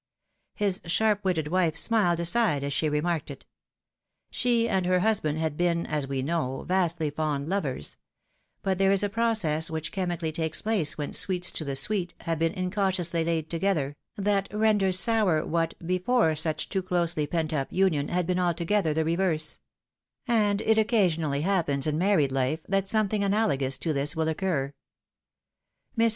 His 0.55 0.81
sharp 0.85 1.23
witted 1.23 1.49
wife 1.49 1.77
smiled 1.77 2.19
aside 2.19 2.63
as 2.63 2.73
she 2.73 2.89
remarked 2.89 3.29
it. 3.29 3.45
She 4.31 4.67
and 4.67 4.83
her 4.87 5.01
husband 5.01 5.37
had 5.37 5.55
been 5.55 5.85
(as 5.85 6.07
we 6.07 6.23
know) 6.23 6.63
vastly 6.63 7.11
fond 7.11 7.47
lovers; 7.47 7.97
but 8.63 8.79
there 8.79 8.91
is 8.91 9.03
a 9.03 9.09
process 9.09 9.69
which 9.69 9.91
chemically 9.91 10.31
takes 10.31 10.59
place 10.59 10.97
when 10.97 11.13
"sweets 11.13 11.51
to 11.51 11.63
the 11.63 11.75
sweet" 11.75 12.15
have 12.21 12.39
been 12.39 12.51
incautiously 12.55 13.23
laid 13.23 13.47
together, 13.51 13.95
that 14.15 14.49
renders 14.51 14.97
sour, 14.99 15.45
what, 15.45 15.75
before 15.85 16.35
such 16.35 16.67
too 16.69 16.81
closely 16.81 17.27
pent 17.27 17.53
up 17.53 17.71
union, 17.71 18.07
had 18.07 18.25
been 18.25 18.39
altogether 18.39 18.95
the 18.95 19.05
reverse; 19.05 19.59
and 20.27 20.61
it 20.63 20.79
occasionally 20.79 21.41
happens 21.41 21.85
in 21.85 21.99
married 21.99 22.31
life, 22.31 22.65
that 22.67 22.87
something 22.87 23.23
analogous 23.23 23.77
to 23.77 23.93
this 23.93 24.15
will 24.15 24.29
occur. 24.29 24.73
Mrs. 25.95 26.09